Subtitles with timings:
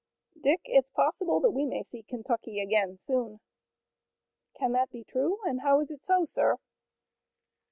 [0.35, 3.39] "Dick, it's possible that we may see Kentucky again soon."
[4.57, 6.57] "Can that be true, and how is it so, sir?"